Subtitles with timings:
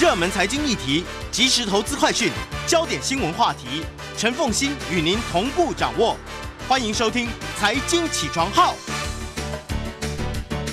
[0.00, 2.30] 热门财经议题、即时投资快讯、
[2.66, 3.84] 焦点新闻话题，
[4.16, 6.16] 陈凤馨与您同步掌握。
[6.66, 7.26] 欢迎收听
[7.58, 8.72] 《财经起床号》。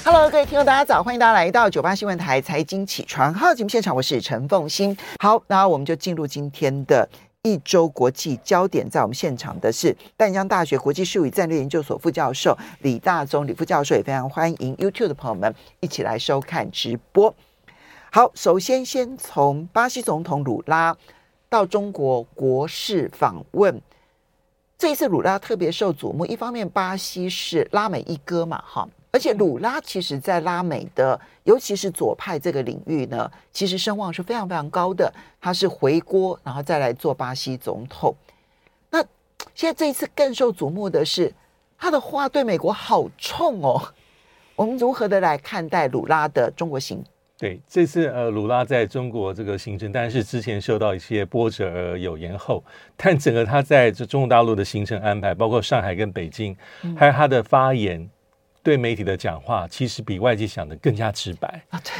[0.03, 1.03] Hello，各位听众，大家早！
[1.03, 4.97] 欢迎大家来到九八新闻台《财经起床号》节目现场，我是陈凤馨。
[5.19, 7.07] 好，那我们就进入今天的
[7.43, 8.89] 一周国际焦点。
[8.89, 17.35] 在我们现场的是淡江大学国际事务与战略研究所副教授李大宗，李副教授也非常欢迎 YouTube 的朋友们一起来收看直播。
[18.11, 20.97] 好，首先先从巴西总统鲁拉
[21.47, 23.79] 到中国国事访问，
[24.79, 26.25] 这一次鲁拉特别受瞩目。
[26.25, 35.13] 一方面，巴西是拉美一哥嘛，哈，而且鲁拉其实在拉美的，尤其是左派这个领域呢，其实声望是非常非常高的。
[35.39, 38.15] 他是回锅，然后再来做巴西总统。
[38.89, 38.99] 那
[39.53, 41.31] 现在这一次更受瞩目的是，
[41.77, 43.79] 他的话对美国好冲哦。
[44.55, 47.05] 我们如何的来看待鲁拉的中国行？
[47.39, 52.61] 对，这次呃，鲁拉在中国这个行程，但是之前受到一些波折而有延后。
[52.97, 56.53] 但整个他在这中国大陆的行程安排，包括上海跟北京，
[56.97, 58.09] 还有他的发言，
[58.61, 61.79] 对媒体的讲话，其实比外界想的更加直白啊。
[61.81, 61.93] 对，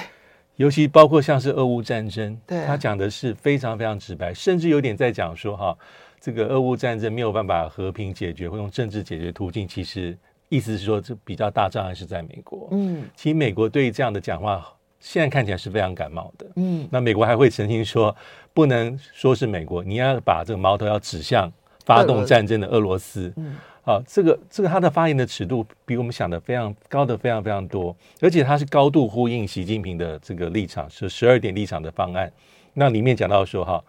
[0.58, 5.78] 尤其包括像是俄乌战争，对，他讲的是非常非常直白，甚至有点在讲说哈，
[6.20, 10.18] 这个俄乌战争没有办法和平解决，或用政治解决途径，其实
[10.50, 12.68] 意思是说，这比较大障碍是在美国。
[12.72, 14.70] 嗯，其实美国对于这样的讲话。
[15.00, 18.16] 现在看起来是非常感冒的，嗯，那美国还会澄清说，
[18.54, 21.52] 不能说是美国，你要把这个矛头要指向
[21.86, 32.32] 发动战争的俄罗斯，嗯，好，这个这个他的发言的尺度比我们想的非常高的非常非常多，而且他是高度呼应习近平的这个立场，是十二点立场的方案，
[32.74, 33.82] 那里面讲到说哈，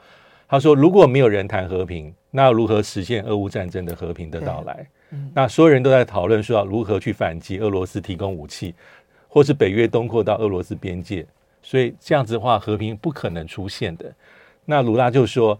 [0.48, 4.86] 他说如果没有人谈和平，那如何实现俄乌战争的和平的到来？
[5.10, 8.72] 嗯，那所有人都在讨论说要如何去反击俄罗斯提供武器。
[9.30, 11.24] 或是北约东扩到俄罗斯边界，
[11.62, 14.12] 所以这样子的话，和平不可能出现的。
[14.64, 15.58] 那鲁拉就说，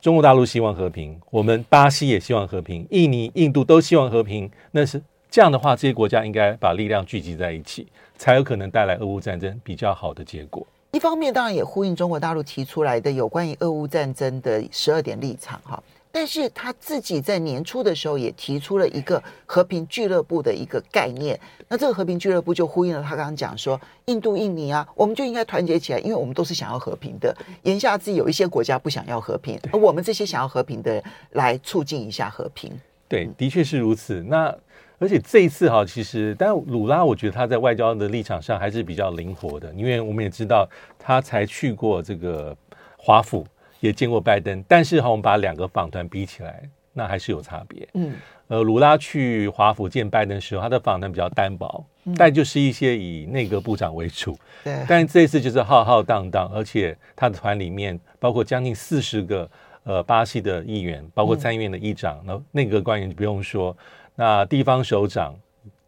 [0.00, 4.50] 中国大陆希望和平，我们巴西也希望和平，印尼、印度都希望和平。
[4.72, 5.00] 那是
[5.30, 7.86] 这样的话，这些国家应该把力量聚集在一起，
[8.18, 10.66] 才有可能带来俄乌战争比较好的结果。
[10.90, 15.82] 一方面，当然也呼应中国大陆提出来的有关于俄乌战争的十二点立场，哈。
[16.14, 27.34] 但是他自己在年初的时候也提出了一个和平俱乐部的一个概念，那这个和平俱乐部就呼应了他刚刚讲说，印度、印尼啊，我们就应该团结起来，因为我们都是想要和平的。
[27.62, 32.70] 言下之意，有一些国家不想要和平，而我们这些想要和平的人来促进一下和平。
[33.08, 34.22] 对，的确是如此。
[34.22, 34.54] 那
[34.98, 40.68] 而且这一次哈，其实但鲁拉，我觉得他在外交的立场上还是比较灵活的，因为我们也知道
[40.98, 42.54] 他才去过这个
[42.98, 43.46] 华府。
[43.82, 46.62] 也见过拜登，但是哈，我们把两个访团比起来，
[46.92, 47.88] 那还是有差别。
[47.94, 48.14] 嗯，
[48.46, 54.38] 呃，鲁拉去华府见拜登的时候，他的访谈比较单薄，嗯、但就是一些以内阁部长为主。
[54.62, 59.50] 对，但这一次就是浩浩荡荡，而且他的团里面包括将近四十个
[59.82, 63.76] 呃巴西的议员，包括参议院的议长，那、嗯、内阁官员就不用说，
[64.14, 65.34] 那地方首长，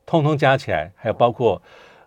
[0.04, 1.62] 通通加起来，还有包括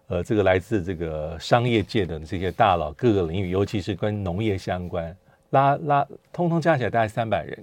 [0.07, 5.15] 呃这个来自这个商业界的这些大佬，各个领域，尤其是跟农业相关。
[5.51, 7.57] 拉拉通通加起来大概三百人，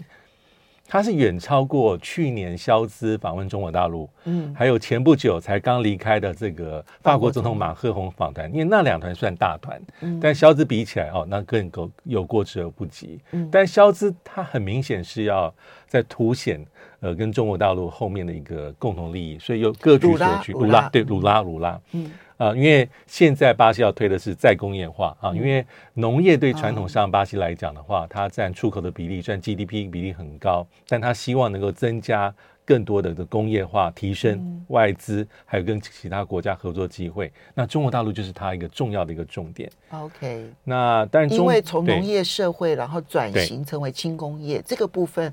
[0.86, 15.52] 他是远超过去年肖兹访问中国大陆，嗯，还有前不久才刚离开的这个法国总统马克宏访谈，因为那两团算大团，嗯，但肖兹比起来哦，那更够有过之而不及，嗯，但肖兹他很明显是要
[15.86, 16.64] 在凸显
[17.00, 22.10] 呃跟中国大陆后面的一个共同利益，所以有各取所需，鲁拉对鲁拉鲁拉，嗯。
[22.36, 25.64] 啊，因为现在巴西要推的是再工业化啊，因为
[25.94, 32.34] 农业对传统上巴西来讲的话，它占出口的比例、占 GDP 比例很高，但它希望能够增加
[32.64, 37.30] 更多的的工业化，提升外资，还有跟其他国家合作机会。
[37.54, 39.70] 那中国大陆就是它一个重要的一个重点。
[39.90, 45.32] OK，那但是因为从农业社会然后转型成为轻工业这个部分，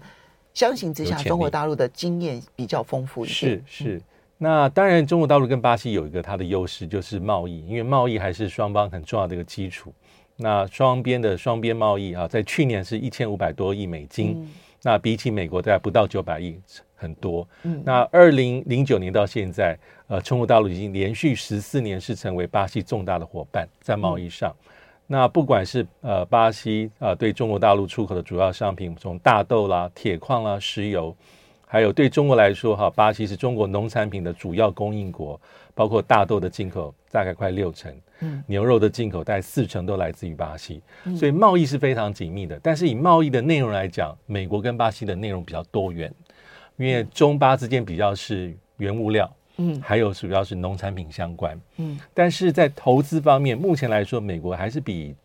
[0.54, 3.48] 相形之下，中国大陆的经验比较丰富一些。
[3.48, 4.02] 是是。
[4.44, 9.94] 那当然，中国大陆跟巴西有一个它的优势，就是贸易，因为贸易还是双方很重要的一个基础。
[10.36, 14.50] 那双边的双边贸易啊，在去年是一千五百多亿美金，嗯、
[14.82, 16.60] 那比起美国大概不到九百亿，
[16.96, 17.48] 很多。
[17.62, 19.78] 嗯、那二零零九年到现在，
[20.08, 24.50] 呃，中国大陆已经连续十四年是成为巴西重大的伙伴，在贸易上。
[24.50, 24.72] 嗯、
[25.06, 31.16] 那不管是呃巴西啊、呃，对中国大陆出口的主要商品，从大豆啦、铁矿啦、石油。
[31.72, 35.40] 还有对中国来说，哈，巴西是中国农产品的主要供应国，
[35.74, 37.90] 包括大豆的进口大概快六成，
[38.20, 40.82] 嗯，牛肉的进口大概四成都来自于巴西，
[41.18, 42.60] 所以贸易是非常紧密的。
[42.62, 46.14] 但是以贸易的内容来讲，美国跟巴西的内容比较多元，
[46.76, 55.16] 因为中巴之间比较是原物料，嗯，还有主要是农产品相关，嗯，但是在投资方面，目前来说，美国还是比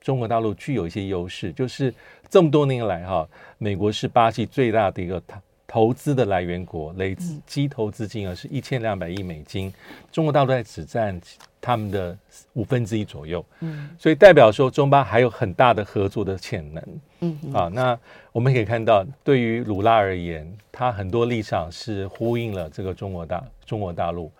[0.00, 1.92] 中国大陆具有一些优势，就是
[2.30, 3.28] 这么多年来哈，
[3.58, 5.20] 美国是巴西最大的一个
[5.68, 7.16] 投投资的来源国，累
[7.46, 9.72] 积投资金额是一千两百亿美金，
[10.10, 11.20] 中国大陆在只占
[11.60, 12.16] 他们的
[12.54, 17.96] 五分之一左右，嗯，所以代表说中巴还有很大的合作的潜能，嗯，啊，那
[18.32, 24.32] 我们可以看到，对于鲁拉而言，他很多立场是呼应了这个中国大中国大陆，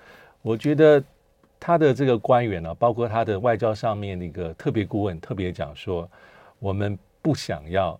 [0.43, 1.01] 我觉得。
[1.61, 6.09] 他的这个官员呢、啊，包括他的外交上面的一个特别顾问，特别讲说，
[6.61, 7.99] 我们不想要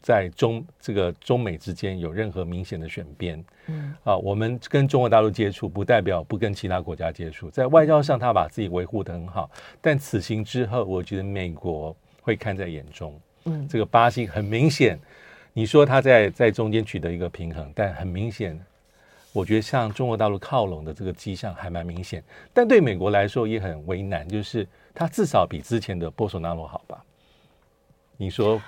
[0.00, 3.44] 在中这个中美之间有任何明显的选边。
[3.66, 7.50] 嗯，啊，我们跟中国大陆接触，不代表不跟其他国家接触。
[7.50, 9.50] 在外交上，他把自己维护的很好。
[9.80, 13.18] 但此行之后，我觉得美国会看在眼中。
[13.44, 14.98] 嗯，这个巴西很明显，
[15.52, 18.58] 你说他在在中间取得一个平衡，但很明显。
[19.32, 22.20] 我觉得向中国大陆靠拢的这个迹象还蛮明显，
[22.52, 27.04] 但对美国来说也很为难，就是他至少比之前的波索纳罗好吧？
[28.16, 28.60] 你说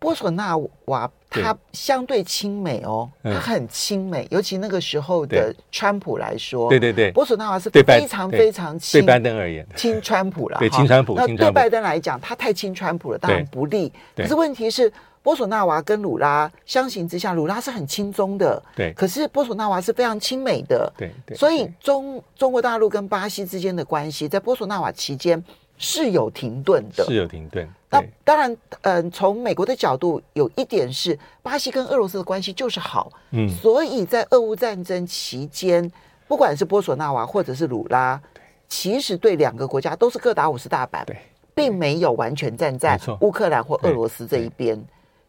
[0.00, 0.56] 波索纳
[0.86, 13.92] 瓦他相对亲美哦，他很亲美，尤其那个时候的川普来说，对对对，波索纳瓦是非常非常亲，对拜登而言亲川普了，对亲川普，那对拜登来讲，他太亲川普了，当然不利。
[14.16, 14.92] 可是问题是。
[15.22, 18.90] 波索纳瓦跟鲁拉相形之下，鲁拉是很亲中的，对。
[18.94, 21.36] 可是波索纳瓦是非常亲美的，对对。
[21.36, 25.44] 所以中中国大陆跟巴西之间的关系，在波索纳瓦期间
[25.76, 27.68] 是有停顿的，是有停顿。
[27.90, 28.50] 那当然，
[28.82, 33.48] 嗯、呃，从美国的角度，有一点是巴西跟俄罗斯的关系就是好，嗯。
[33.48, 35.90] 所以在俄乌战争期间，
[36.28, 38.20] 不管是波索纳瓦或者是鲁拉，
[38.68, 41.16] 其实对两个国家都是各打五十大板，对，
[41.52, 44.80] 并没有完全站在乌克兰或俄罗斯这一边。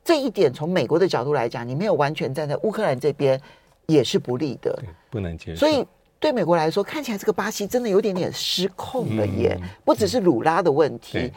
[0.04, 3.42] 这一点从美国的角度来讲，你没有完全站在乌克兰这边，
[3.88, 4.78] 也是不利的，
[5.10, 5.60] 不能接受。
[5.60, 5.84] 所以
[6.20, 11.18] 对美国来说，看起来这个巴西真的有点点失控了耶，嗯、不只是鲁拉的问题。
[11.20, 11.32] 嗯、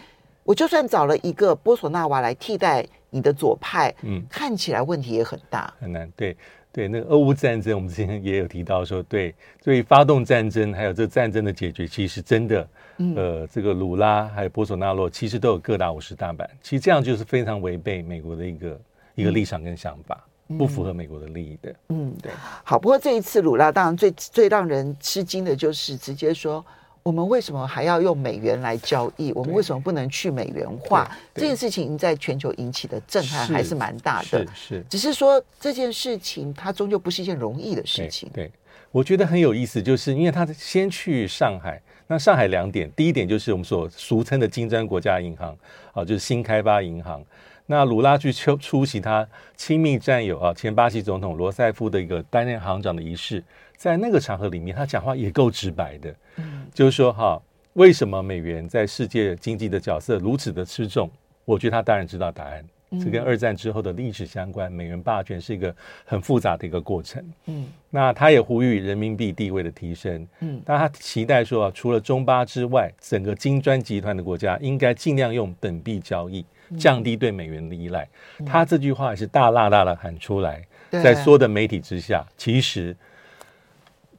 [0.45, 6.09] 我就算找了一个波索纳瓦来替代你的左派，嗯，看起来问题也很大，很难。
[6.15, 6.37] 对
[6.71, 12.69] 对，那个俄乌战争，我们之前也有提到说，对，所以发动战争还有这战争的解决，其实真的。
[12.99, 18.81] 嗯、呃，这个鲁拉还有波索纳洛其实都有各打五十大板，其实这样就是非常违背美国的一个、嗯、
[19.17, 20.25] 一个立场跟想法，
[20.57, 21.75] 不符合美国的利益的。
[21.89, 22.31] 嗯，对。
[22.63, 26.65] 好，不过这一次鲁拉当然最最让人吃惊的就是直接说，
[27.05, 29.31] 我们为什么还要用美元来交易？
[29.33, 31.07] 我们为什么不能去美元化？
[31.35, 34.47] 这件事情在全球引起的震撼还是蛮大的。
[34.55, 38.31] 是，只是说这件事情它终究不是一件容易的事情。
[38.33, 38.53] 对，对，
[38.91, 41.79] 我觉得很有意思，就是因为他先去上海。
[42.07, 45.55] 那上海两点，第一点就是我们所俗称的金砖国家银行，
[45.93, 47.23] 啊，就是新开发银行。
[47.67, 53.43] 那鲁拉去出出席他亲密战友啊，前巴西总统罗塞夫的一个担任行长的仪式，
[53.75, 57.41] 在那个场合里面，他讲话也够直白的，嗯，就是说哈，
[57.75, 61.11] 为什么美元在世界经济的角色如此的吃重？
[61.45, 62.65] 我觉得他当然知道答案。
[63.03, 65.75] 这跟二战之后的历史相关，美元霸权是一个
[66.05, 67.25] 很复杂的一个过程。
[67.47, 70.25] 嗯，那他也呼吁人民币地位的提升。
[70.39, 76.47] 嗯，但他期待说，除了中巴之外，整个金砖集团的国家应该尽量用本币交易，
[76.79, 78.09] 降低对美元的依赖。
[78.39, 82.97] 嗯，他这句话也是大剌剌的喊出来，在所有的媒体之下，其实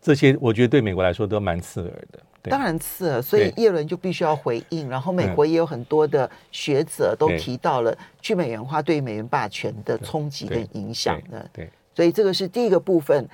[0.02, 2.20] 这些我觉得对美国来说都蛮刺耳的。
[2.50, 4.90] 当然刺耳，所以叶伦就必须要回应。
[4.90, 11.50] 然后美国也有很多的学者都提到了去美元化对于美元霸权的冲击跟影响的。
[11.54, 13.28] 对，所以这个是第一个部分。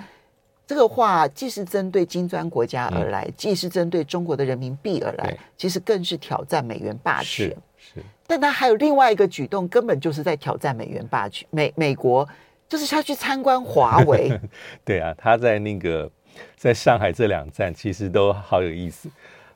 [0.68, 7.54] 这个话既是针对金砖国家而来，既是针对中国的人民币而来，其实更是挑战美元霸权。
[7.78, 11.46] 是，但他还有另外一个举动，根本就是在挑战美元霸权。
[11.52, 12.26] 美美国
[12.70, 14.32] 就是他去参观华为。
[14.86, 16.10] 对啊，他在那个。
[16.56, 19.10] 在上海这两站其实都好有意思。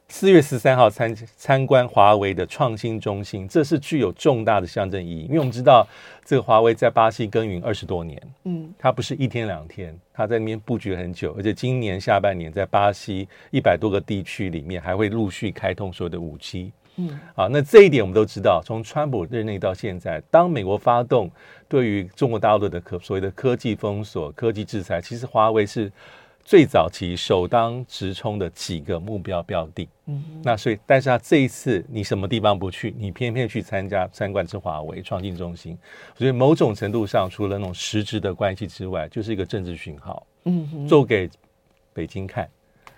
[0.07, 5.23] 四月十三号参参观华为的创新中心，这是具有重大的象征意义。
[5.23, 5.85] 因为我们知道，
[6.23, 21.31] 这个华为在巴西耕耘二十多年，嗯，它不是一天两天，它在那边布局很久，而且今年下半年在巴西一百多个地区里面还会陆续开通所有的五 G，嗯，啊，那这一点我们都知道，从川普任内到现在，当美国发动
[21.67, 25.91] 对于中国大陆的科所谓的科技封锁、科技制裁，其实华为是。
[26.45, 35.75] 最早期首当直冲的几个目标标的，嗯，那所以，但是他这一次你什么地方不去，你偏偏去参加参观之华为创新中心，
[36.15, 41.27] 所以某种程度上，除了那种实质的关系之外，就是一个政治讯号，嗯，做给
[41.93, 42.47] 北京看，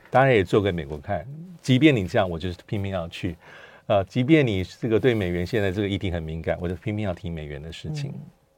[0.09, 1.25] 当然也做给美国看。
[1.61, 3.37] 即便你这样，我就是拼命要去，
[3.85, 8.13] 呃，即便你这个对美元现在这个议题很敏感，我就拼命要提美元的事情，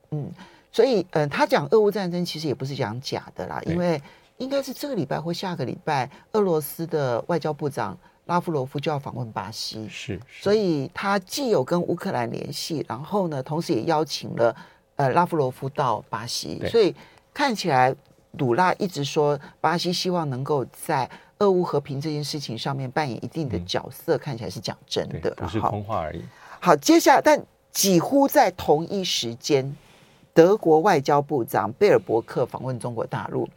[0.10, 0.31] 嗯，嗯，
[0.72, 4.01] 所以，嗯、呃，他讲俄乌战争其实也不是讲假的啦，因为。
[4.39, 14.55] 应该是这个礼拜或下个礼拜，俄罗斯的外交部长拉夫罗夫就要访问巴西，是，是，所以他既有跟乌克兰联系，然后呢，同时也邀请了
[14.96, 16.96] 呃拉夫罗夫到巴西，所以
[17.34, 17.93] 看起来
[18.38, 26.24] 鲁拉一直说巴西希望能够在俄乌和平这件事情上面扮演一定的角色，嗯、看起来是讲真的，不是空话而已。
[26.62, 29.75] 好，接下来但几乎在同一时间，
[30.34, 33.50] 德国外交部长贝尔伯克访问中国大陆。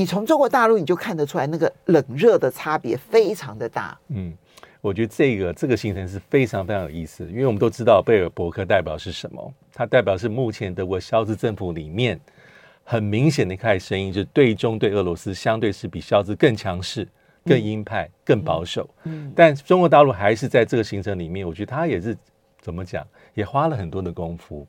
[0.00, 3.94] 你从中国大陆你就看得出来，那个冷热的差别非常的大。
[4.08, 4.32] 嗯，
[4.80, 12.18] 我觉得这个这个行程是非常非常有意思，因为我们都知道贝尔伯克代表是什么，它代表是目前德国肖兹政府里面
[12.82, 17.06] 很明显的一块声音，就是对中对俄罗斯相对是比肖兹更强势、
[17.44, 18.88] 更鹰派、更保守。
[19.04, 22.16] 嗯，嗯，但中国大陆还是在这个行程里面，我觉得他也是
[22.58, 24.66] 怎么讲，也花了很多的功夫，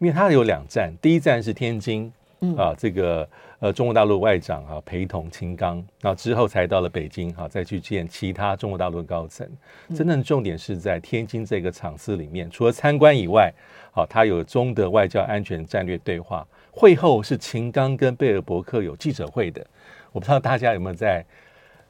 [0.00, 2.12] 因为他有两站，第一站是天津。
[2.44, 3.28] 嗯、啊，这个
[3.62, 9.48] 呃，中国大陆外长啊陪同秦刚，然后之后才到了北京，哈、啊，再去见其他中国大陆的高层。
[9.94, 13.54] 真正重点是在天津这个场次里面，除了参观以外，
[13.92, 16.44] 好、他有中德外交安全战略对话。
[16.72, 19.64] 会后是秦刚跟贝尔伯克有记者会的，
[20.10, 21.24] 我不知道大家有没有在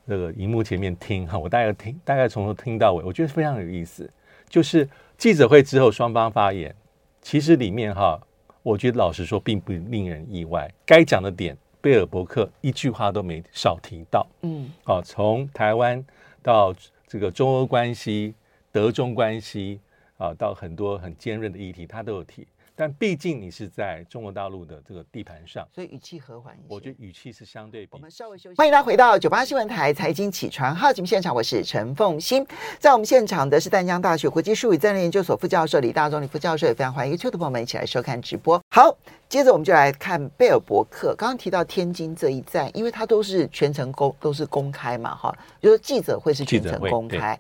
[0.05, 4.07] 那个荧幕前面听哈、我大概听，大概从头听到尾，我觉得非常有意思。
[4.47, 4.87] 就是
[5.17, 6.75] 记者会之后双方发言，
[7.23, 8.21] 其实里面哈。
[8.65, 10.73] 我觉得老实说，并不令人意外。
[10.87, 14.27] 该讲的点，贝尔伯克一句话都没少提到。
[14.41, 16.03] 嗯，啊，从台湾
[16.43, 16.75] 到
[17.07, 18.33] 这个中欧关系、
[18.71, 19.81] 德中关系，
[20.17, 22.47] 啊，到很多很尖锐的议题，他都有提。
[22.75, 26.65] 但毕竟你是在中国大陆的这个地盘上，所以语气和缓一些。
[26.69, 27.91] 我觉得语气是相对比。
[27.93, 28.57] 我们稍微休息。
[28.57, 32.47] 欢迎大家回到九八新闻台财经起床号节目现场，我是陈凤欣。
[32.79, 38.61] 在我们现场的是淡江大学国际术语战略研究所副教授李大中李副教授，也非常欢迎 YouTube 的朋友们一起来收看直播。
[38.71, 38.97] 好，
[39.29, 41.15] 接着我们就来看贝尔伯克。
[41.17, 47.39] 刚刚提到天津这一站，因为它都是全程公都是公开嘛，哈，就是记者会是全程公开。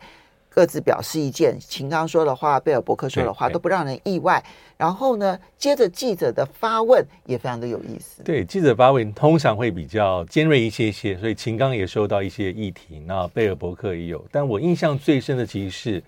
[0.55, 4.43] 各自表示意见，秦刚说的话，贝尔伯克说的话都不让人意外。
[4.77, 8.23] 然后呢，接着记者的发问也非常的有意思。
[8.23, 14.23] 对，记者发问通常会比较尖锐一些些，所以秦刚也收到一些议题，那贝尔伯克也有。
[14.31, 16.03] 但我印象最深的其实是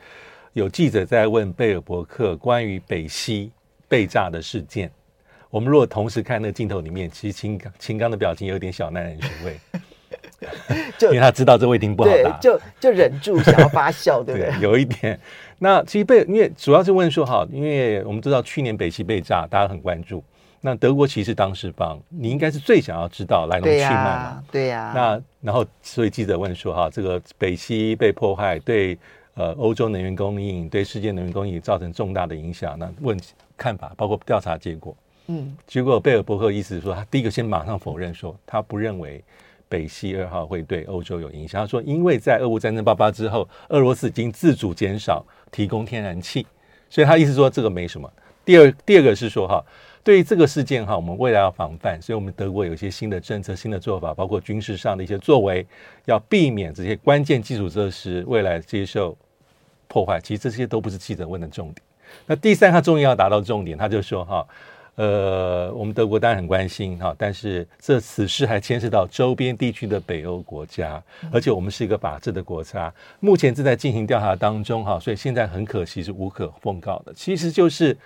[0.53, 3.51] 有记者在问贝尔伯克关于北溪
[3.89, 4.91] 被炸的事件。
[5.49, 9.59] 我们如果同时看那个镜头里面，其实秦刚秦刚的表情有点小耐人寻味。
[10.99, 14.51] 就因为他知道这问题不好答，就就忍住想要发笑， 对不对？
[14.51, 15.19] 对， 有一点。
[15.59, 20.23] 那其实被因为主要是问说哈，因为我们知道去年北溪被炸，大家很关注。
[20.61, 24.43] 那德国其实当事方，你应该是最想要知道来龙去脉嘛？
[24.51, 24.93] 对呀、啊。
[24.95, 28.99] 那然后，所以记者问说哈，这个北溪被破坏，对
[29.35, 32.79] 呃欧洲能源供应、对世界能源供应造成重大的影响。
[32.79, 33.19] 那问
[33.57, 34.97] 看法，包括调查结果。
[35.27, 35.55] 嗯。
[35.67, 39.23] 结果贝尔伯克意思是说，他第一个先马上否认说，他不认为。
[39.75, 41.61] 北溪二号会对欧洲有影响。
[41.61, 46.47] 他说，因为在俄乌战争爆发之后，俄罗斯已经自主减少提供天然气，
[46.89, 48.09] 所以他意思说这个没什么。
[48.45, 49.61] 第二，第二个是说哈，
[50.05, 55.67] 对于这个事件哈，我们未来要防范，所以我们德国有一些新的政策、新的做法，包括军事上的一些作为，
[56.05, 59.19] 要避免这些关键基础设施未来接受
[59.89, 60.21] 破坏。
[60.23, 61.83] 其实这些都不是记者问的重点。
[62.27, 64.47] 那第三，他终于要达到重点，他就说哈。
[64.97, 77.97] 呃，我们德国当然很关心哈，但是这此事还牵涉到周边地区的北欧国家，而且我们是一个法治的国家，目前正在进行调查当中哈，所以现在很可惜是无可奉告的，其实就是。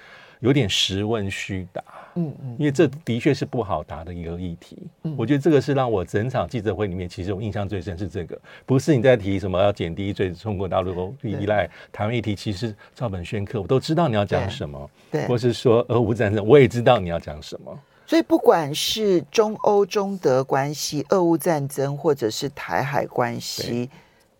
[0.40, 1.82] 有点实问虚答，
[2.14, 4.78] 嗯嗯，因为这的确是不好答的一个议题。
[5.02, 17.76] 嗯，我觉得这个是让我整场记者会里面，其实我印象最深是这个，不是你在提什么要减低对中国大陆依赖台湾议题，其实照本宣科，我都知道你要讲什么，对，或是说俄乌战争，我也知道你要讲什么。
[18.06, 23.90] 所以不管是中欧中德关系、俄乌战争，或者是台海关系，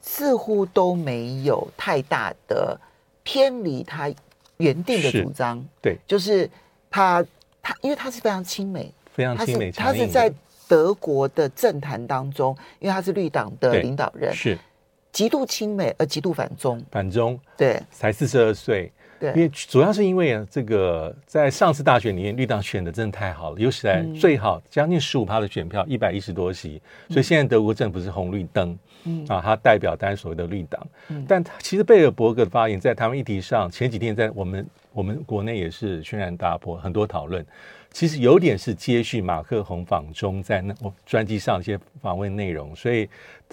[0.00, 2.81] 似乎都没有太大的
[3.25, 4.09] 偏离它。
[4.59, 6.49] 原定的主张，对，就是
[6.91, 7.25] 他
[7.62, 10.33] 他，因为他是非常亲美，非常亲美，他是在
[10.69, 14.59] 德国的政坛当中，因为他是绿党的领导人，是。
[15.11, 28.79] 极度亲美而极度反中，反中，对，才四十二岁，对，因为主要是因为啊，这个在上次大选里面，绿党选的真的太好了，有史以来最好，将近十五趴的选票，一百一十多席，所以现在德国政府是红绿灯。
[29.05, 37.47] 嗯啊，它代表当然所谓的绿党，嗯，但其实贝尔伯格的发言在台湾议题上，前几天在我们我们国内也是轩然大波，很多讨论。
[37.99, 43.11] 其实有点是接续马克宏访中在那我专辑上一些访问内容，所以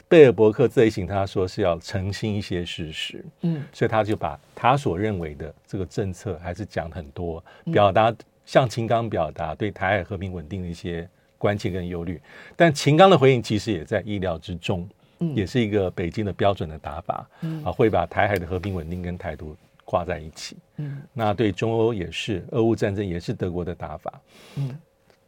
[0.08, 11.10] 贝尔伯克这一行他说是要澄清一些事实，嗯，所以他就把他所认为的这个政策还是讲很多，表达向秦刚表达对台海和平稳定的一些
[11.40, 12.22] 关切跟忧虑，
[12.56, 14.88] 但秦刚的回应其实也在意料之中。
[15.20, 24.22] 嗯、也是一个北京的标准的打法，嗯、啊，会把台海的和平稳定跟台独挂在一起，嗯，那对中欧也是，俄乌战争也是德国的打法，
[24.56, 24.80] 嗯，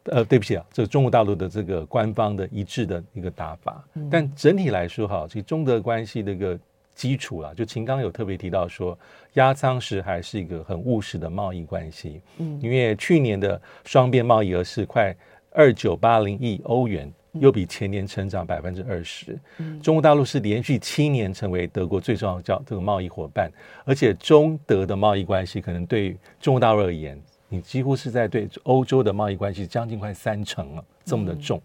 [0.05, 6.59] 呃，对不起啊，这个中国大陆的这个官方的一致的一个打法，嗯、但整体来说哈，其实中德关系的一个
[6.95, 8.97] 基础啊，就秦刚有特别提到说，
[9.33, 15.15] 压舱石还是一个很务实的贸易关系，嗯，因为去年的双边贸易额是快
[15.51, 17.13] 二九八零亿欧元。
[17.39, 19.37] 又比前年成长百分之二十。
[19.81, 23.51] 中国大陆是连续七年成为德国最重要的交这个贸易伙伴，
[23.85, 31.61] 而且中德的贸易关系可能对中国大陆而言，你几乎是在对欧洲的贸易关系将近快三成了，这么的重。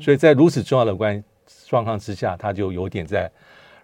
[0.00, 1.22] 所以在如此重要的关
[1.66, 3.30] 状况之下，他就有点在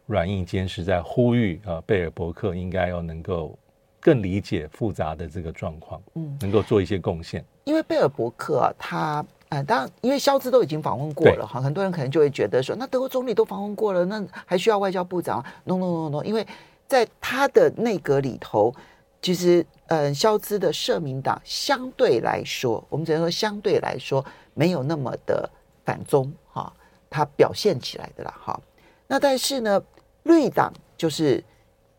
[0.07, 3.59] 软硬兼施，在呼吁啊，贝尔伯克应该要能够
[4.01, 7.45] 更理解复杂的这个状况，嗯，能够做一些贡献。
[7.65, 9.25] 因为贝尔伯克啊，他。
[9.51, 16.47] 啊，当然，因为肖兹都已经访问过了哈，很多人可能就会觉得说，那德国总理都访问过了，那还需要外交部长？No No No No，因为
[16.87, 18.73] 在他的内阁里头，
[19.21, 25.51] 其实，嗯，肖兹的社民党相对来说，我们只能说相对来说没有那么的
[25.85, 26.73] 反中哈，
[27.11, 28.61] 他表现起来的啦哈。
[29.09, 29.83] 那但是呢，
[30.23, 31.43] 绿党就是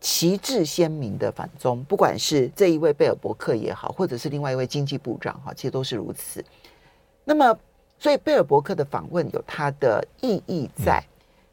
[0.00, 6.42] 旗帜鲜明的反中，不管是这一位贝尔伯克也好，或者是另外一位经济部长哈，其实都是如此。
[7.24, 7.56] 那么，
[7.98, 10.98] 所以贝尔伯克的访问有它的意义在。
[10.98, 11.08] 嗯、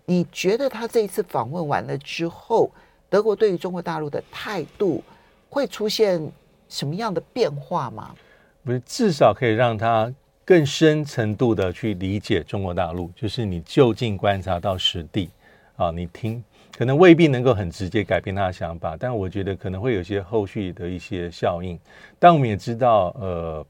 [0.05, 2.71] 你觉得他这一次访问完了之后，
[3.07, 5.03] 德国对于中国大陆的态度
[5.47, 6.19] 会出现
[6.67, 8.15] 什么样的变化吗？
[8.63, 10.11] 不是，至少可以让他
[10.43, 13.11] 更深程度的去理解中国大陆。
[13.15, 15.29] 就是你就近观察到实地
[15.75, 16.43] 啊，你听，
[16.75, 21.79] 可能未必能够很直接改变他的想法，但我觉得可能会有些后续的一些效应。
[22.17, 23.63] 但我们也知道，呃。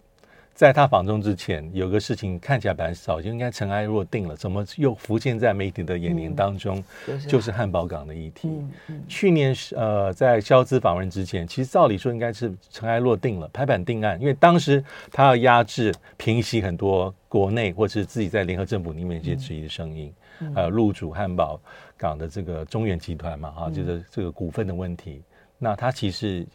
[0.60, 6.84] 在他访中之前，有个事情看起来本来早就应该尘埃落定了，怎么又浮现在媒体的眼帘当中？
[7.08, 8.50] 嗯、就是汉堡港的议题。
[8.50, 20.14] 嗯嗯、去年是呃，在萧兹访问之前，其实照理说应该是尘埃落定了，拍板定案，因为当时他要压制、平息很多国内或是自己在联合政府里面一些质疑的声音，
[20.56, 21.58] 呃、入主汉堡
[21.96, 25.22] 港的这个中远集团嘛，哈、嗯，就是这个股份的问题。
[25.58, 26.46] 那他其实。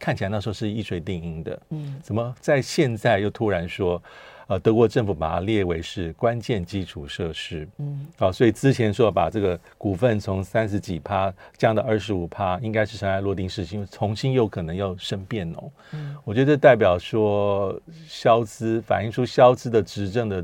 [0.00, 4.02] 看起来那时候是一锤定音的，嗯，怎么在现在又突然说，
[4.46, 20.42] 呃，德国政府把它列为是关键基础设施，嗯，好，所以之前说把这个股份从三十几趴降到二十五趴，应该是尘埃落定事情，重新又可能要生变哦，嗯，我觉得这代表说消资反映出消资的执政的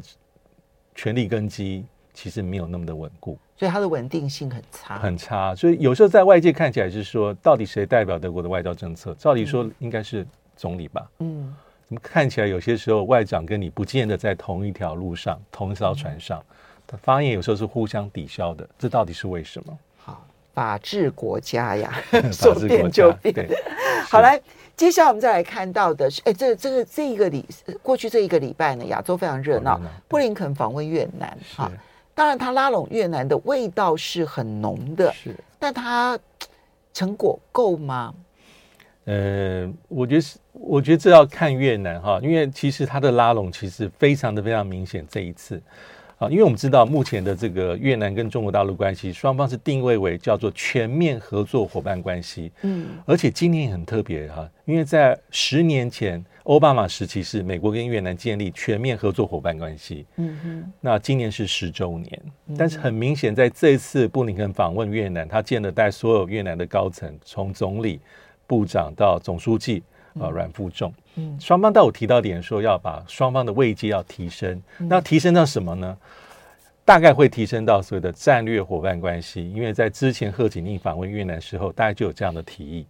[0.94, 3.38] 权力根基其实没有那么的稳固。
[3.58, 5.54] 所以它的稳定性很差，很差。
[5.54, 9.14] 所以有时候在外界看起来是说，到底谁代表德国的外交政策？
[9.18, 11.08] 照理说应该是总理吧？
[11.20, 11.54] 嗯，
[11.86, 16.42] 怎么看起来有些时候外长跟你不见得在同一条路上、同一艘船上，
[16.86, 18.68] 他发言有时候是互相抵消的。
[18.78, 19.78] 这到底是为什么？
[20.04, 21.92] 好，法治国家呀，
[22.30, 23.48] 说变就变。
[24.10, 24.38] 好来，
[24.76, 27.44] 接下来我们再来看到的是，哎，这这个这一个礼
[27.82, 31.72] 过去这一个礼拜呢，亚洲非常热闹，布林肯访问越南，哈。
[32.16, 36.18] 当然，他拉拢越南的味道是很浓的，是，但他
[36.94, 38.14] 成果够吗？
[39.04, 45.06] 呃，我觉得是，我觉得这要看越南哈，因为其实他的拉拢其实非常的非常明显。
[45.10, 45.62] 这一次
[46.18, 56.24] 啊，因为我们知道目前的这个越南跟中国大陆关系，双方是定位为叫做全面合作伙伴关系，嗯，而且今年也很特别哈，因为在十年前。
[56.46, 62.22] 欧巴马时期是美国跟越南建立全面合作伙伴关系，嗯哼，那今年是十周年，
[62.56, 67.98] 但是很明显，在这一次布林肯访问越南，他见了带所有越南的高层，从总理、
[68.46, 69.82] 部长到总书记，
[70.18, 75.96] 呃，软负重，嗯，双方都有提到点说要把双方的位阶要提升，那提升到什么呢？
[76.84, 82.86] 大概会提升到所谓的战略伙伴关系，因为在之前贺锦丽访问越南时候，大概就有这样的提议。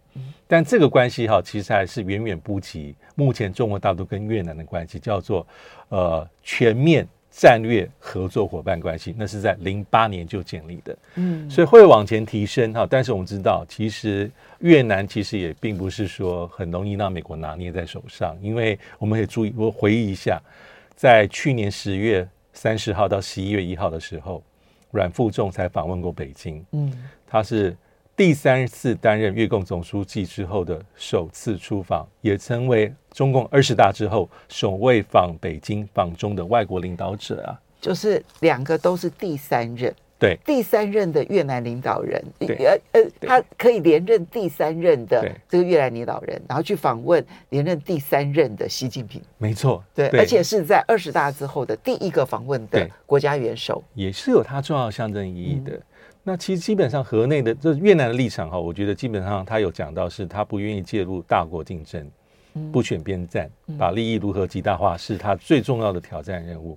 [0.47, 5.45] 但这个关系哈，其实还是远远不及目前中国大陆跟越南的关系，叫做
[5.89, 9.13] 呃全面战略合作伙伴关系。
[9.17, 12.87] 那是在零八年就建立的，嗯，所以会往前提升哈。
[12.89, 20.41] 但是我们知道，其实越南其实也并不是说很容易让美国拿捏在手上，因为我们可以注意，我回忆一下，
[20.95, 22.27] 在去年十月。
[22.53, 24.41] 三十号到十一月一号的时候，
[24.89, 26.65] 阮富仲才访问过北京。
[26.71, 26.91] 嗯，
[27.27, 27.77] 他是
[28.15, 37.61] 第三次担任越共总书记之后的首次出访，也成为中共二十大之后首位访北京访中的外国领导者啊。
[37.79, 39.93] 就是两个都是第三任。
[40.19, 49.21] 对，第三任的越南领导人，呃呃，他可以连任第三任的这个越南领导人，然后去访问连任第三任的习近平。
[49.37, 55.79] 没错，对，而且是在二十大之后的第一个访问的国家元首，也是有他重要象征意义的。
[56.23, 62.09] 那其实基本上河内的这越南的立场哈，我觉得基本上他有讲到是他不愿意介入大国竞争，
[62.71, 66.75] 不选边站，把利益如何极大化是他最重要的挑战任务。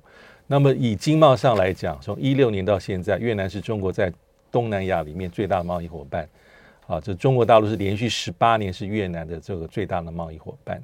[0.53, 4.13] 那么以经贸上来讲，从一六年到现在，越南是中国在
[4.51, 6.29] 东南亚里面最大的贸易伙伴。
[6.89, 10.83] 啊，这中国大陆是连续十八年是越南的这个最大的贸易伙伴。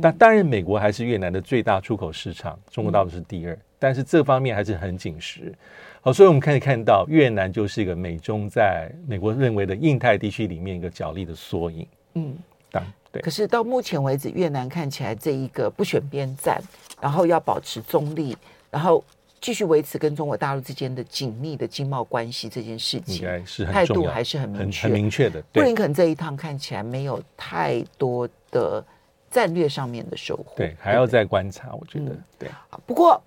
[0.00, 5.52] 但当然，美国还是越南的最大出口市场，中国大陆是第二，但是这方面还是很紧实。
[6.00, 11.86] 好，所以我们可以看到，越南就是一个美中在美国认为的印太地区里面一个角力的缩影。
[12.14, 12.34] 嗯，
[12.70, 13.20] 当对。
[13.20, 16.58] 可是到目前为止，越南看起来这一个不选边站，
[16.98, 18.34] 然后要保持中立，
[18.72, 19.04] 然后
[19.40, 25.40] 继续维持跟中国大陆之间的紧密的经贸关系这件事情，是态度还是很明确、很明确的。
[25.52, 28.84] 布林肯这一趟看起来没有太多的
[29.30, 31.72] 战略上面的收获，对，还要再观察。
[31.72, 32.50] 我觉得，嗯、对。
[32.84, 33.22] 不过。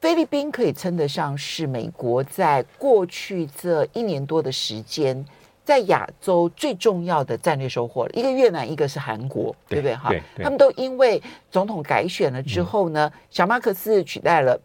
[0.00, 5.24] 菲律宾可以称得上是美国在过去这一年多的时间，
[5.64, 8.10] 在亚洲最重要的战略收获了。
[8.12, 9.96] 一个越南，一个是韩国，对，不对？
[9.96, 14.60] 哈，他们都因为总统改选了之后呢，嗯、小马克思取代了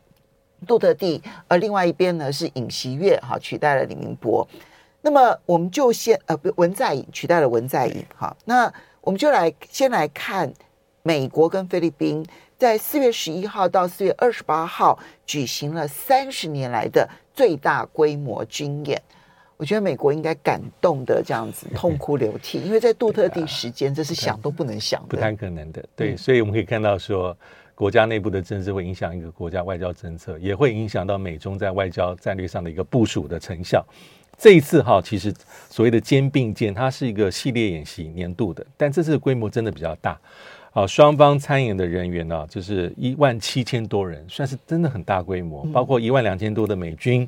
[0.67, 4.48] 杜特地，而另外一边呢是尹锡悦哈取代了李明博。
[5.02, 10.54] 那么我们就先呃文在寅取代了文在寅哈，那我们就来先来看
[11.04, 12.26] 美国跟菲律宾。
[12.58, 19.02] 在四月十一号到四月二十八号举行了三十年来的最大规模军演，
[19.56, 25.82] 我觉得美国应该感动的这样子痛哭流涕，因为在杜特地时间，这是想都不能想的，不太可能的。
[25.95, 27.34] 对，所以我们可以看到说，
[27.80, 33.82] 国家内部的政治会影响一个国家外交政策，也会影响到美中在外交战略上的一个部署的成效。
[34.38, 35.34] 这一次哈，其实
[35.70, 40.20] 所谓的肩并肩，它是一个系列演习，年度的，但这次的规模真的比较大。
[40.72, 47.26] 好，双方参演的人员呢，就是一万七千多人，算是真的很大规模，包括一万两千多的美军，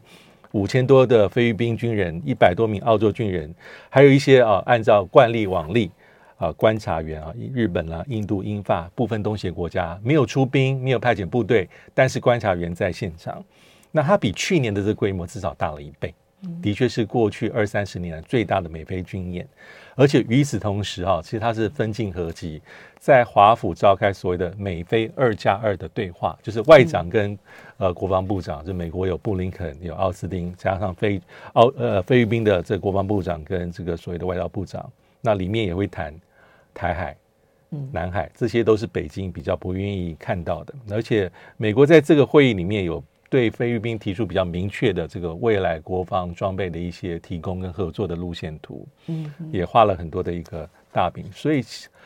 [0.52, 3.56] 五千多的菲律宾军人，一百多名澳洲军人，
[3.90, 5.90] 还有一些啊，按照惯例往例
[6.42, 13.46] 啊，观察员啊，日本啦、印度、英法部分东协国家没有出兵，没有派遣部队，但是观察员在现场，
[13.92, 16.12] 那它比去年的这个规模至少大了一倍，
[16.60, 19.48] 的确是过去二三十年来最大的美菲军演。
[19.94, 22.60] 而且与此同时，啊，其实它是分进合击，
[22.98, 27.38] 在华府召开所谓的美菲二加二的对话，就是外长跟
[27.78, 31.22] 呃国防部长，就美国有布林肯、有奥斯汀，加上菲
[31.54, 36.16] 奥呃菲律宾的这个国防部长跟这个所谓的外交部长，那里面也会谈
[36.74, 37.18] 台海、
[37.92, 40.74] 南海，这些都是北京比较不愿意看到的。
[40.90, 43.04] 而且美国在这个会议里面有。
[43.32, 51.64] 对菲律宾提出比较明确的这个未来国防装备的一些提供跟合作的路线图，嗯，也画了很多的一个大饼，所以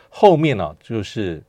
[0.07, 1.41] 后面呢、啊、就是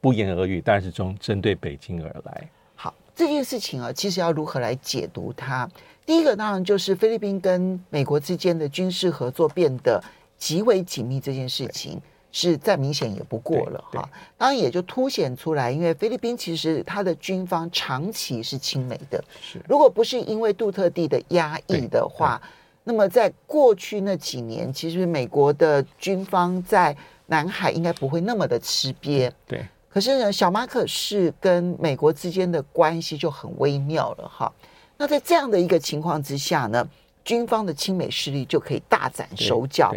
[0.00, 2.48] 不言而喻，但是中针对北京而来。
[2.76, 5.68] 好，这件事情啊，其实要如何来解读它？
[6.04, 10.00] 第一个当然就是菲律宾跟美国之间的军事合作变得
[10.38, 12.00] 极为紧密这件事情。
[12.38, 22.38] 是再明显也不过了哈，当然也就凸显出来，因为菲律宾其实它的军方长期是亲美的，是如果不是因为杜特地的压抑的话，
[22.84, 26.94] 那么在过去那几年，其实美国的军方在
[27.24, 29.64] 南海应该不会那么的吃瘪，对。
[29.88, 34.52] 可是呢，小马可是跟美国之间的关系就很微妙了哈。
[34.98, 36.86] 那在这样的一个情况之下呢，
[37.24, 39.94] 军方的亲美势力就可以大展手脚。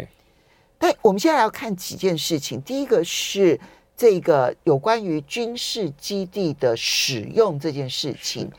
[0.79, 2.59] 但我们现在要看几件事情。
[2.61, 3.59] 第一个是
[3.95, 8.49] 这个有关于军事基地的使用这件事情，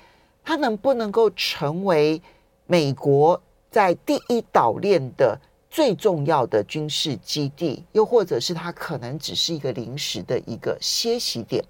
[0.45, 2.21] 它能不能够成为
[2.67, 11.65] 美国在第一岛链的最重要的军事基地，又或者是它可能只是一个临时的一个歇息点？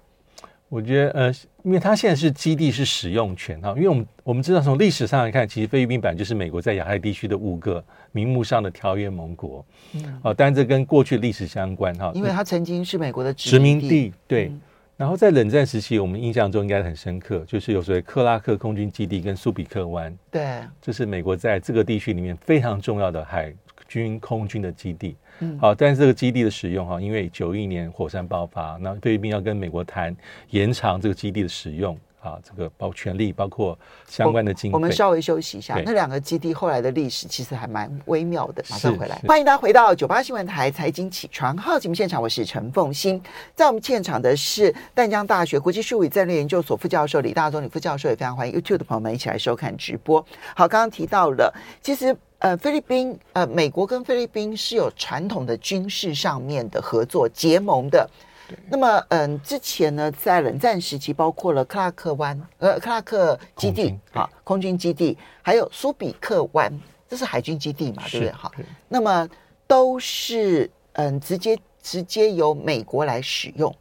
[0.67, 14.47] 我觉得，呃，因为它现在是基地是使用权哈，因为我们我们知道从历史上来看，其实菲律宾本来就是美国在亚太地区的五个名目上的条约盟国，嗯，哦，但这跟过去历史相关哈，因为它曾经是美国的殖民地，对。
[14.47, 14.61] 嗯、
[14.97, 23.53] 然后在冷战时期，我们印象中应该很深刻，就是有所谓克拉克空军基地跟苏比克湾，对，这是美国在这个地区里面非常重要的海
[23.91, 25.17] 军空军的基地。
[25.39, 30.15] 嗯好，但是这个基地的使用哈，因为九一年火山爆发，那菲律宾要跟美国谈
[30.51, 34.75] 延长这个基地的使用啊，这个包括权利，包括相关的经费。
[34.75, 38.63] 我们稍微休息一下，那两个基地后来的历史其实还蛮微妙的。
[38.69, 43.21] 马上回来，欢迎大家回到九八新闻台财经起床号节目现场，我是陈凤欣，
[43.55, 50.23] 在我们现场的是淡江大学国际事务与战略研究所副教授李大中李副教授，也非常欢迎 YouTube 的朋友们一起来收看直播。
[50.55, 52.15] 好，刚刚提到了，其实。
[52.41, 58.09] 呃，菲律宾呃，美国跟菲律宾是有传统的军事上面的合作结盟的。
[58.55, 66.71] 对那么，嗯、呃，之前呢，在冷战时期，包括了克拉克湾呃克拉克基地啊，空军基地，还有苏比克湾
[67.07, 68.31] 这是海军基地嘛，对不对？
[68.31, 68.51] 好，
[68.89, 69.27] 那么
[69.65, 73.73] 都是嗯，直接直接由美国来使用，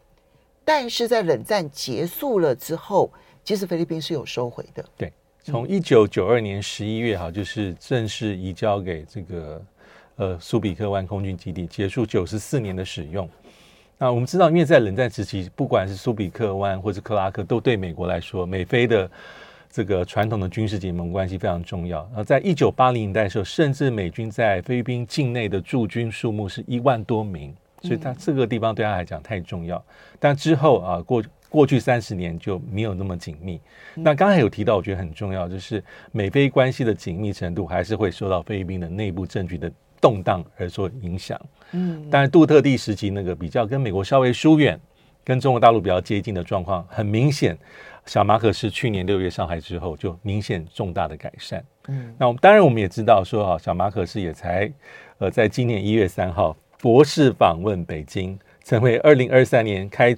[0.64, 3.12] 但是在冷战结束了之后，
[3.44, 4.84] 其实菲律宾是有收回的。
[4.96, 9.64] 对，从一九九二年十一月哈，就是正式移交给这个
[10.16, 13.28] 呃苏比克湾空军基地，结束九十四年的使用。
[14.02, 19.08] 那我们知道，因为在冷战时期，不管是苏比克湾或者克拉克，都对美国来说，美菲的
[19.70, 21.98] 这个传统的军事结盟关系非常重要。
[22.04, 29.84] 然后，在一九八零年代的时候，甚至美军在菲律宾境内的驻军数目是一万多名，所以他这个地方对他来讲太重要。
[30.18, 33.60] 但之后啊，过过去三十年就没有那么紧密。
[33.94, 41.38] 那刚才有提到，我觉得很重要，就是美菲关系的紧密程度，还是会受到菲律宾的内部政局的动荡而所影响。
[41.72, 44.78] 嗯，但是杜特地时期那个比较跟美国稍微疏远，
[45.24, 47.56] 跟中国大陆比较接近的状况，很明显，
[48.06, 51.64] 小马可是去年六月上海之后就明显重大的改善。
[51.88, 54.70] 嗯，那我们当然我们也知道说啊，小马可是也才
[55.18, 60.16] 呃在今年一月三号博士访问北京，成为二零二三年开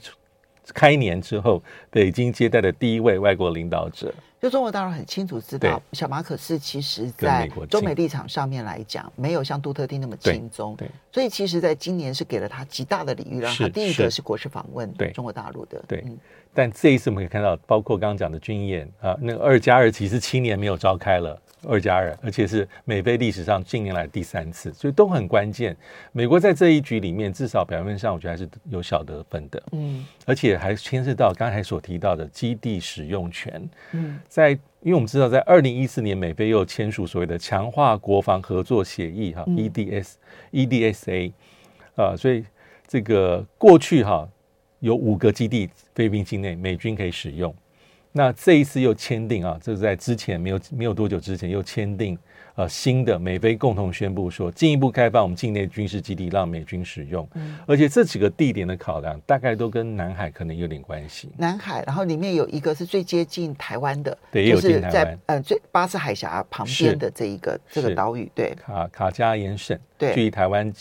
[0.75, 4.13] 开年之后北京接待的第一位外国领导者。
[4.43, 14.21] 就中国大陆很清楚知道，小马可仕其实在中美立场上面来讲，没有像杜特地那么轻松，对，所以其实在今年是给了他极大的礼遇，让他第一个是。
[14.21, 15.13] 国事访问对。
[15.13, 15.81] 中国大陆的。
[15.87, 16.05] 对，
[16.53, 21.41] 但这一次我们可以看到，包括刚刚讲的军演啊，那个二加二其实七年没有召开了。
[21.65, 25.77] 二加二，而且是美菲历史上近年来第三次，所以都很关键。
[26.11, 40.15] 美国在这一局里面，至少表面上我觉得还是有小得分的，嗯，而且还牵涉到刚才所提到的基地使用权，嗯，在因为我们知道，在二零一四年美菲又签署所谓的强化国防合作协议哈，EDS
[40.51, 41.33] EDSA，
[41.97, 42.43] 啊，所以
[42.89, 44.27] 这个过去哈
[44.81, 47.55] 有五个基地菲律宾境内美军可以使用。
[48.13, 52.19] 那这一次又签订啊，这是在之前没有没有多久之前又签订
[52.63, 61.31] 呃新的美菲共同宣布说，进一步开放我们境内军事基地让美军使用，嗯，而且这几个地点的考量大概都跟南海可能有点关系。
[61.37, 70.73] 南海，然后里面有一个是最接近台湾的，对，就是在呃最巴士海峡旁边的这一个这个岛屿，对，卡卡加延省，对，距离台湾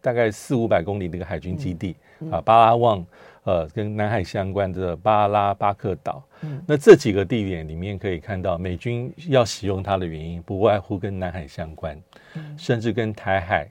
[0.00, 3.04] 大概四五百公里的一个海军基地，嗯嗯，啊，巴拉望。
[3.44, 12.00] 呃，跟南海相关的巴拉巴克岛，嗯，那这几个地点里面可以看到，美军要使用它的原因，不外乎跟南海相关，
[12.34, 13.68] 嗯，甚至跟台海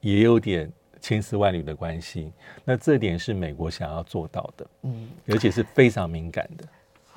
[0.00, 0.68] 也有点
[1.00, 2.32] 千丝万缕的关系。
[2.64, 6.64] 那这点是美国想要做到的，嗯，而且是非常敏感的。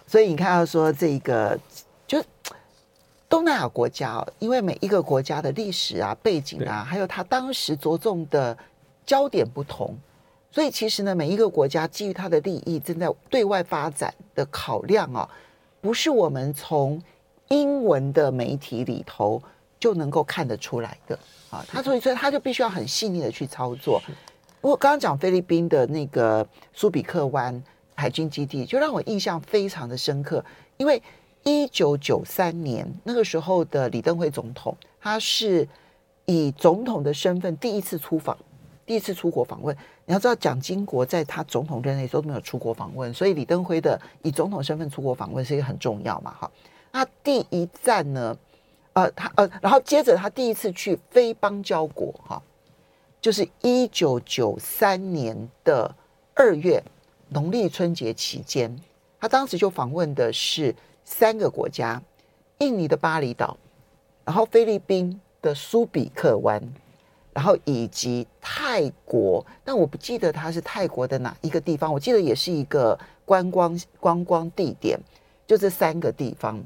[0.05, 1.59] 所以你看到说这个，
[2.05, 2.23] 就
[3.27, 8.55] 东南亚国家哦，因为每一个国家的历史啊、背景啊，还有它当时着重的
[9.03, 9.97] 焦点不同。
[10.57, 15.29] 所以其实呢，每一个国家基于它的利益，正在对外发展的考量啊，
[15.79, 16.99] 不是我们从
[17.49, 19.39] 英文的媒体里头
[19.79, 21.19] 就能够看得出来的
[21.51, 21.63] 啊。
[21.67, 24.01] 他所以所以，他就必须要很细腻的去操作。
[24.59, 26.43] 我刚刚讲菲律宾的那个
[26.73, 30.43] 苏比克湾海军基地，就让我印象非常的深刻，
[30.77, 30.99] 因为
[31.43, 35.69] 一九九三年那个时候的李登辉总统，他是
[36.25, 38.35] 以总统的身份第一次出访。
[38.87, 39.75] 第一次出国访问，
[40.09, 46.49] 你要知道，蒋经国在他总统任内都没有出国访问，所以李登辉的以总统身份出国访问是一个很重要嘛，哈。
[46.93, 48.35] 那第一站呢，
[48.93, 52.41] 呃，他呃，然后接着他第一次去非邦交国，哈，
[53.19, 55.93] 就是一九九三年的
[56.33, 56.81] 二月
[57.27, 58.73] 农历春节期间，
[59.19, 62.01] 他当时就访问的是三个国家：
[62.59, 63.57] 印尼的巴厘岛，
[64.23, 66.63] 然后菲律宾的苏比克湾。
[67.37, 74.99] 然后以及泰国，但我不记得它是泰国的哪一个地方，我记得也是一个观光观光地点，
[75.45, 76.59] 就这三个地方。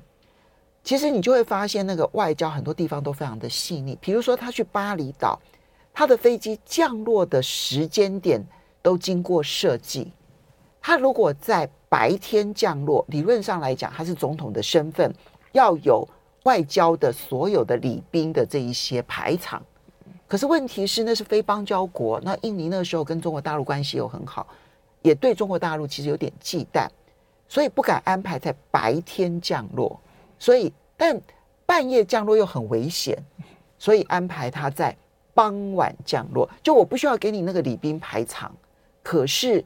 [0.81, 3.97] 其实你就会发现，那个外交很多地方都非常的细腻。
[3.99, 5.37] 比如说，他去巴厘岛，
[5.93, 8.41] 他的飞机降落的时间点
[8.81, 10.13] 都经过设计。
[10.79, 15.13] 他如果在白天降落，理论上来讲，他是总统的身份，
[15.51, 16.07] 要有
[16.43, 19.61] 外交的所有的礼宾的这一些排场。
[20.31, 22.17] 可是问题是，那是非邦交国。
[22.21, 24.47] 那印尼那时候跟中国大陆关系又很好，
[25.01, 26.87] 也对中国大陆其实有点忌惮，
[27.49, 29.99] 所以不敢安排在白天降落。
[30.39, 31.19] 所以，但
[31.65, 33.21] 半夜降落又很危险，
[33.77, 34.95] 所以安排他在
[35.33, 36.49] 傍晚降落。
[36.63, 38.55] 就我不需要给你那个礼宾排场，
[39.03, 39.61] 可是，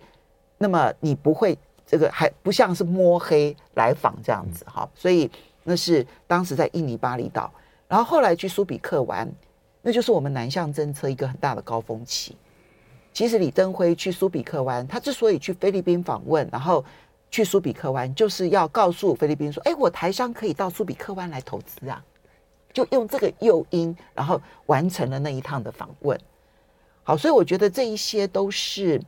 [0.57, 4.89] 那么你不会这个还不像是摸黑来访这样子哈。
[4.95, 5.29] 所以
[5.63, 7.53] 那是当时在印尼巴厘岛，
[7.87, 9.31] 然后后来去苏比克玩。
[9.87, 12.35] 那就是我们南向政策一个很大的高峰期。
[13.13, 16.83] 其实李登辉去苏比克湾，他之所以去菲律宾访问，然后
[17.29, 22.03] 去苏比克湾，就是要告诉菲律宾说：“哎，我台商可以到苏比克湾来投资啊。”
[22.73, 26.19] 就用这个诱因，然后完成了那一趟的访问。
[27.03, 28.99] 好，所以我觉得这一些都是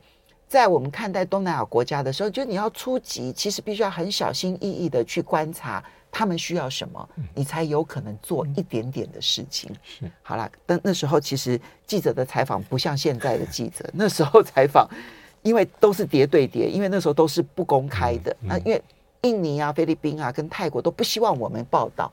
[0.46, 9.70] 在我们看待东南亚国家的时候，就你要出击，其实必须要很小心翼翼的去观察他们需要什么，你才有可能做一点点的事情。
[9.82, 14.88] 是，好了，但那时候其实记者的采访不像现在的记者， 那时候采访
[15.42, 18.36] 因为都是叠对叠，因为那时候都是不公开的。
[18.40, 18.82] 那因为
[19.22, 22.10] 印尼啊、菲律宾啊跟泰国都不希望我们报道，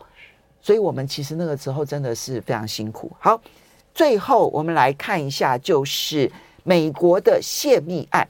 [0.62, 3.12] 所以我们其实那个时候真的是非常辛苦。
[3.20, 3.42] 好。
[3.94, 6.30] 最后，我们来看一下，就是
[6.66, 8.28] 美国的泄密案。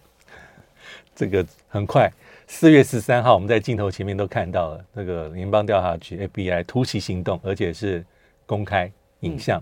[1.15, 2.07] 这个很快，
[2.47, 8.05] 四月十三号，我们在镜头前面都看到了那个联邦调查局 FBI 突袭行动，而且是
[8.45, 9.61] 公开影像。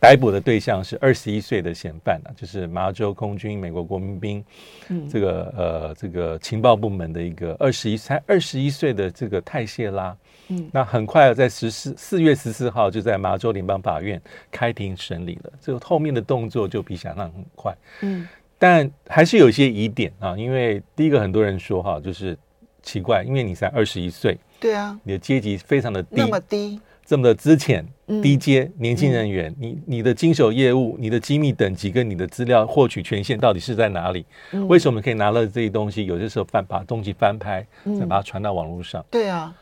[0.00, 4.44] 逮捕的对象是二十一岁的嫌犯啊，就是麻州空军美国国民兵，
[4.88, 10.16] 嗯，这个呃，这个情报部门的一个二十一才二十一岁的这个泰谢拉。
[10.48, 15.52] 嗯，那很快在十四四月十四号就在麻州联邦法院开庭审理了。
[15.60, 17.72] 这个后面的动作就比想象很快。
[18.00, 18.26] 嗯，
[18.58, 22.36] 但还是有一些疑点啊，因为第一个很多人说哈，就是
[22.82, 27.86] 奇怪，因为你才二十一岁，对啊，你的阶级非常的低，那么低，这么的资浅、
[28.22, 34.26] 低阶年轻人员，你你的经手业务、你的机密等级跟你的资料获取权限到底是在哪里？
[34.68, 36.04] 为什么可以拿了这些东西？
[36.06, 37.64] 有些时候翻把东西翻拍，
[37.98, 39.04] 再把它传到网络上？
[39.10, 39.54] 对啊。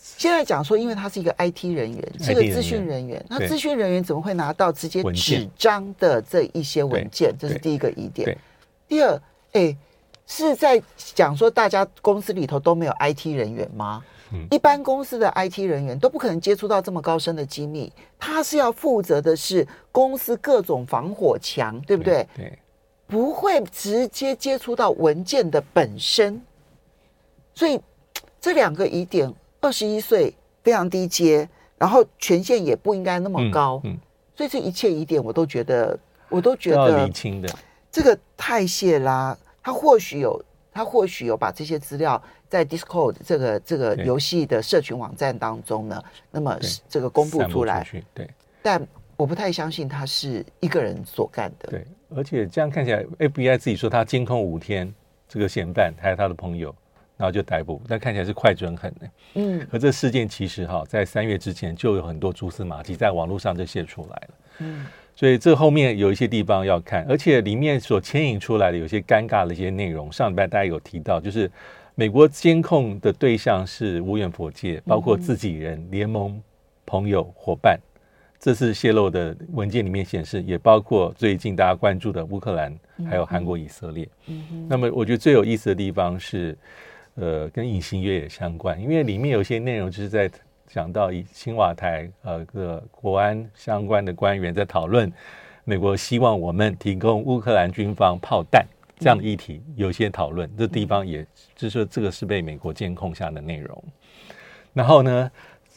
[0.00, 7.34] 现在讲说，因为他是一个 IT 人员，是个资讯人员，那资讯人员怎么会拿到直接纸张的这一些文件？
[7.38, 8.38] 这是第一个疑点。
[8.86, 9.20] 第二，
[9.52, 9.76] 哎，
[10.24, 14.04] 是在讲说大家公司里头都没有 IT 人员吗？
[14.50, 22.26] 一般公司的 IT 人员都不可能接触到这么高深的机密，他是要负责的是公司各种防火墙，对不对？
[22.36, 22.58] 对，
[23.08, 26.40] 不会直接接触到文件的本身。
[27.52, 27.80] 所以
[28.40, 29.34] 这两个疑点。
[29.60, 33.92] 二十一岁非常低阶，然后权限也不应该那么高，嗯。
[33.92, 33.98] 嗯、
[34.36, 37.48] 所以这一切疑点我都觉得，我都觉得理清的。
[37.90, 40.40] 这个泰谢拉，他或许有，
[40.72, 46.56] 他或许有把这些资料在 Discord 这个这个游戏的社群网站当中呢，那么
[46.88, 48.28] 这个公布出来，出对，
[48.62, 51.70] 但我不太相信他是一个人所干的。
[51.70, 54.94] 对，而且这样看起来，FBI 自己说他监控五天，
[55.28, 56.72] 这个嫌犯还有他的朋友。
[57.18, 59.10] 然后就逮捕，但看起来是快准狠的。
[59.34, 64.34] 嗯，可这事件其实哈，在三月之前就有很多蛛丝马迹在网络上就泄出来了。
[64.60, 71.50] 嗯，所以这后面有一些地方要看，而且里面所牵引出来的有些尴尬的一些内容，上礼拜大家有提到，就是
[71.96, 76.40] 美国监控的对象是无远佛界，包括自己人、联盟、
[76.86, 77.76] 朋友、伙伴。
[78.38, 82.78] 这次泄露的文件里面显示，也包括最近大家关注的乌克兰，
[83.10, 84.08] 还有韩国、以色列。
[84.28, 86.56] 嗯，那么我觉得最有意思的地方是。
[87.20, 90.30] 呃，跟尹锡悦也相关，因为里面有些内容就是在
[90.68, 95.12] 讲到以青瓦台呃个国安相关的官员在讨论
[95.64, 98.64] 美国希望我们提供乌克兰军方炮弹
[99.00, 101.22] 这样的议题，有些讨论这地方也
[101.56, 103.82] 就是说这个是被美国监控下的内容。
[104.72, 105.30] 然后呢，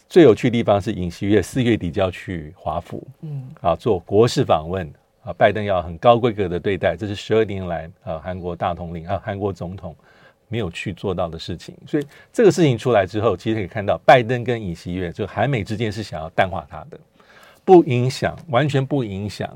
[0.08, 4.88] 最有趣的地方是尹锡悦四月底就要去华府，嗯，啊做国事访问
[5.24, 9.96] 啊，拜登要很高规格的对待，这是十二年来啊韩国大统领啊韩国总统。
[10.52, 17.00] 没有去做到的事情，所以这个事情出来之后，其实可以看到，拜登跟尹锡悦就韩美之间是想要淡化他的，
[17.64, 19.50] 不影响，完全不影响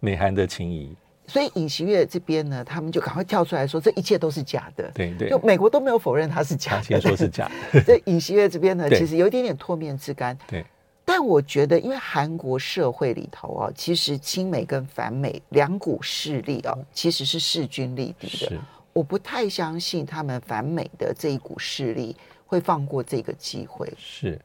[0.00, 0.92] 美韩的情谊。
[1.28, 4.90] 所以尹锡悦这边呢，他们就赶快跳出来说，这一切都是假的。
[4.92, 7.80] 对对，就美国都没有否认他是假的，先说是假的。
[7.86, 10.36] 这尹锡悦这边呢，其实有一点点脱面之干。
[10.48, 10.66] 对，
[11.04, 18.60] 但我觉得，因为韩国社会里头啊，其实亲美跟反美两股势力啊，其实是势均力敌的。
[18.92, 22.14] 我不太相信他们反美的这一股势力
[22.46, 23.90] 会放过这个机会。
[23.96, 24.38] 是，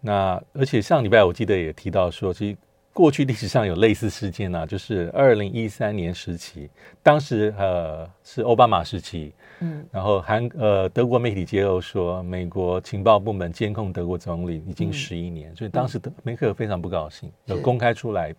[0.00, 2.56] 那而且上礼拜我记得也提到说，其实
[2.92, 6.70] 过去历史上有类似事件呢、啊，就是二零一三年时期，
[7.02, 18.34] 当时呃是奥巴马时期，嗯，然后韩呃德国媒体揭露说，美国情报部门监控德国总理已经十一年，嗯、所以当时德梅克尔非常不高兴，有公开出来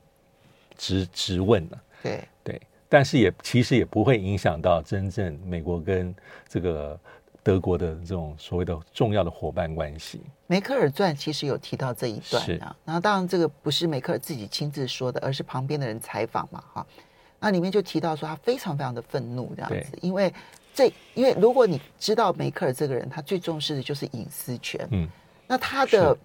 [0.76, 1.82] 直直问了。
[2.02, 2.62] 对对。
[2.92, 6.14] 但是也其实也不会影响到真正美国跟
[6.50, 7.00] 这个
[7.42, 10.20] 德国的这种所谓的重要的伙伴关系。
[10.46, 16.86] 梅克尔传其实有提到这一段啊，是然后当然这个不是梅克尔自己亲自说的，而是旁边的人采访嘛，哈，
[17.39, 20.34] 那里面就提到说他非常非常的愤怒这样子，因为
[20.74, 25.08] 这因为如果你知道梅克尔这个人，他最重视的就是隐私权，嗯，
[25.48, 26.18] 那他的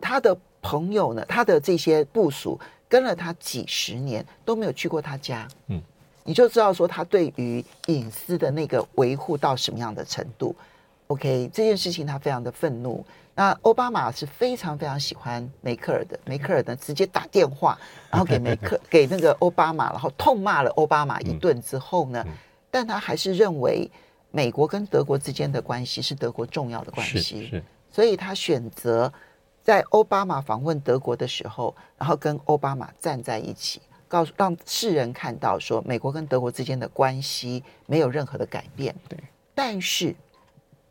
[0.00, 5.82] 他的朋友呢，他的这些部署跟了他几十年都没有去过他家，嗯。
[6.24, 10.54] 你就知道说他对于隐私的那个维护到什么样的程度。
[11.08, 13.04] OK，这件事情他非常的愤怒。
[13.34, 17.78] 那奥巴马是非常非常喜欢梅克尔的，梅克尔呢直接打电话，
[18.10, 22.36] 然后给梅克 给那个奥巴马，然后痛骂了奥巴马一顿之后呢，嗯嗯、
[22.70, 23.90] 但他还是认为
[24.30, 29.10] 美国跟德国之间的关系是德国重要的关系，所以他选择
[29.62, 33.80] 在奥巴马访问德国的时候，然后跟奥巴马站在一起，
[34.12, 39.18] 告诉让世人看到说美国跟德国之间的关系没有任何的改变，对，
[39.54, 40.14] 但是。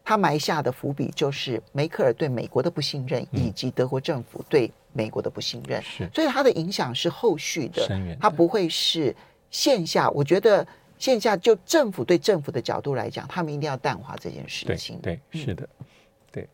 [0.04, 5.80] 他埋下的伏笔就是梅克尔对美国的不信任，以及德国政府对美国的不信任。
[5.84, 7.88] 是，所以他的影响是后续的，
[8.20, 9.16] 他不会是
[9.52, 10.10] 线下。
[10.10, 10.68] 我觉得
[10.98, 15.00] 线下就政府对政府的角度来讲，他们一定要淡化这件事情。
[15.02, 15.70] 对，对，是的，
[16.32, 16.50] 对。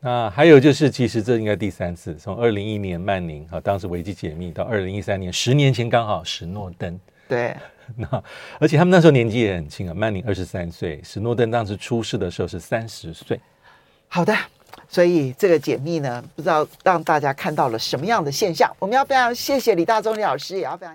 [0.00, 6.98] 那还有就是，其实这应该第三次，从二零一一年曼宁啊，当时危机解密到二零一三年，十年前刚好史诺登。
[7.28, 7.54] 对。
[7.96, 8.22] 那
[8.60, 13.38] 而且他们那时候年纪也很轻啊，曼宁二十三岁，史诺登当时出事的时候是三十岁。
[14.06, 14.32] 好的，
[14.88, 18.72] 所以这个解密呢，不知道让大家看到了什么样的现象。
[18.78, 20.88] 我们要非常谢谢李大中李老师，也要非常。